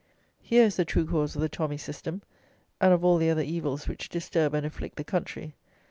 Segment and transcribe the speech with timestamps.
[0.41, 2.23] Here is the true cause of the tommy system,
[2.79, 5.53] and of all the other evils which disturb and afflict the country.